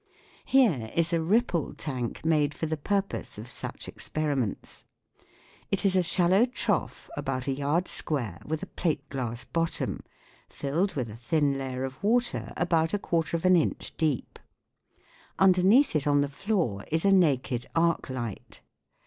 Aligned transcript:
Here 0.45 0.89
is 0.95 1.13
a 1.13 1.21
ripple 1.21 1.75
tank 1.75 2.25
made 2.25 2.55
for 2.55 2.65
the 2.65 2.75
purpose 2.75 3.37
of 3.37 3.47
such 3.47 3.87
experiments. 3.87 4.83
It 5.69 5.85
is 5.85 5.95
a 5.95 6.01
shallow 6.01 6.47
trough 6.47 7.07
about 7.15 7.45
a 7.47 7.53
yard 7.53 7.87
square, 7.87 8.41
with 8.43 8.63
a 8.63 8.65
plate 8.65 9.07
glass 9.09 9.43
bottom, 9.43 10.01
filled 10.49 10.95
with 10.95 11.07
a 11.07 11.15
thin 11.15 11.55
layer 11.55 11.83
of 11.83 12.03
water 12.03 12.51
about 12.57 12.95
a 12.95 12.97
quarter 12.97 13.37
of 13.37 13.45
an 13.45 13.55
inch 13.55 13.93
deep. 13.95 14.39
Underneath 15.37 15.95
it 15.95 16.07
on 16.07 16.21
the 16.21 16.27
floor 16.29 16.83
is 16.91 17.05
a 17.05 17.11
naked 17.11 17.67
arc 17.75 18.09
light. 18.09 18.61